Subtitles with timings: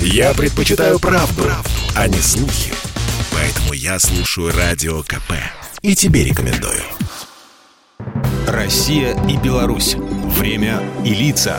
[0.00, 2.72] Я предпочитаю правду, правду, а не слухи.
[3.32, 5.32] Поэтому я слушаю Радио КП.
[5.82, 6.80] И тебе рекомендую.
[8.46, 9.96] Россия и Беларусь.
[9.96, 11.58] Время и лица.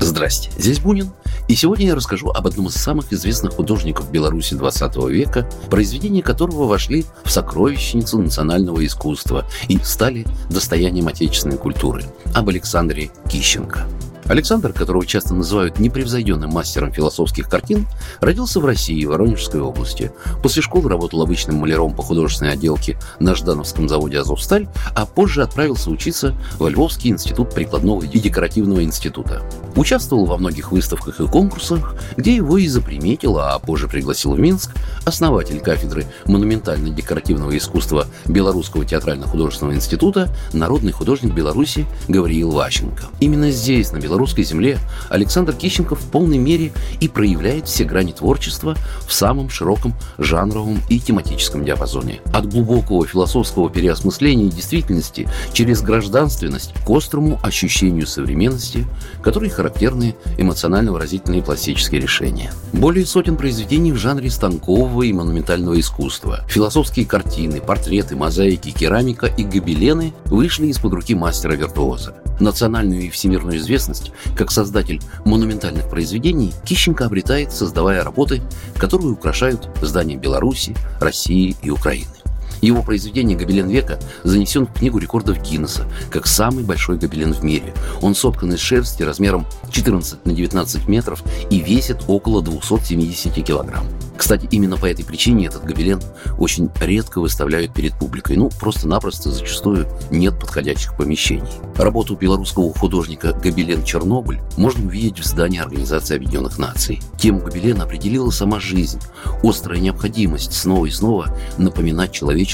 [0.00, 1.10] Здрасте, здесь Бунин.
[1.48, 6.66] И сегодня я расскажу об одном из самых известных художников Беларуси 20 века, произведения которого
[6.66, 12.04] вошли в сокровищницу национального искусства и стали достоянием отечественной культуры,
[12.34, 13.86] об Александре Кищенко–
[14.28, 17.86] Александр, которого часто называют непревзойденным мастером философских картин,
[18.20, 20.12] родился в России, в Воронежской области.
[20.42, 25.90] После школы работал обычным маляром по художественной отделке на Ждановском заводе «Азовсталь», а позже отправился
[25.90, 29.42] учиться в Львовский институт прикладного и декоративного института.
[29.76, 34.72] Участвовал во многих выставках и конкурсах, где его и заприметил, а позже пригласил в Минск,
[35.06, 43.04] основатель кафедры монументально-декоративного искусства Белорусского театрально-художественного института, народный художник Беларуси Гавриил Ващенко.
[43.20, 48.12] Именно здесь, на Беларуси, русской земле Александр Кищенко в полной мере и проявляет все грани
[48.12, 52.20] творчества в самом широком жанровом и тематическом диапазоне.
[52.32, 58.86] От глубокого философского переосмысления действительности через гражданственность к острому ощущению современности,
[59.22, 62.52] которые характерны эмоционально-выразительные пластические решения.
[62.72, 66.44] Более сотен произведений в жанре станкового и монументального искусства.
[66.48, 72.14] Философские картины, портреты, мозаики, керамика и гобелены вышли из-под руки мастера-виртуоза.
[72.40, 78.42] Национальную и всемирную известность как создатель монументальных произведений Кищенко обретает, создавая работы,
[78.76, 82.17] которые украшают здания Беларуси, России и Украины.
[82.60, 87.74] Его произведение «Гобелен века» занесен в Книгу рекордов Гиннесса как самый большой гобелен в мире.
[88.02, 93.86] Он соткан из шерсти размером 14 на 19 метров и весит около 270 килограмм.
[94.16, 96.00] Кстати, именно по этой причине этот гобелен
[96.38, 98.36] очень редко выставляют перед публикой.
[98.36, 101.48] Ну, просто-напросто зачастую нет подходящих помещений.
[101.76, 107.00] Работу белорусского художника «Гобелен Чернобыль» можно увидеть в здании Организации Объединенных Наций.
[107.16, 109.00] Тему гобелена определила сама жизнь,
[109.44, 112.47] острая необходимость снова и снова напоминать человечеству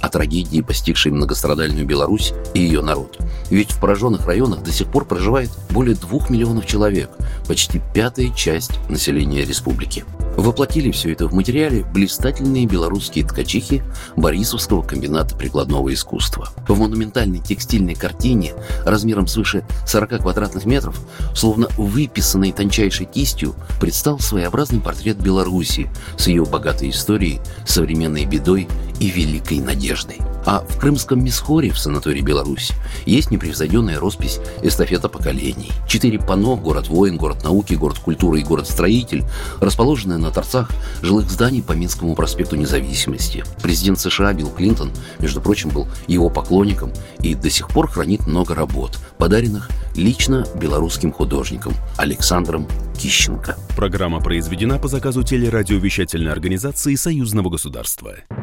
[0.00, 3.18] о трагедии, постигшей многострадальную Беларусь и ее народ.
[3.50, 7.10] Ведь в пораженных районах до сих пор проживает более двух миллионов человек,
[7.46, 10.04] почти пятая часть населения республики.
[10.42, 13.84] Воплотили все это в материале блистательные белорусские ткачихи
[14.16, 16.48] Борисовского комбината прикладного искусства.
[16.66, 18.54] В монументальной текстильной картине
[18.84, 21.00] размером свыше 40 квадратных метров,
[21.32, 25.88] словно выписанной тончайшей кистью, предстал своеобразный портрет Беларуси
[26.18, 28.66] с ее богатой историей, современной бедой
[28.98, 30.18] и великой надеждой.
[30.44, 32.72] А в Крымском Мисхоре в санатории Беларусь
[33.06, 35.70] есть непревзойденная роспись эстафета поколений.
[35.86, 39.24] Четыре пано «Город воин», «Город науки», «Город культуры» и «Город строитель»
[39.60, 40.70] расположены на торцах
[41.00, 43.44] жилых зданий по Минскому проспекту Независимости.
[43.62, 48.54] Президент США Билл Клинтон, между прочим, был его поклонником и до сих пор хранит много
[48.54, 52.66] работ, подаренных лично белорусским художником Александром
[52.98, 53.56] Кищенко.
[53.76, 58.14] Программа произведена по заказу телерадиовещательной организации Союзного государства.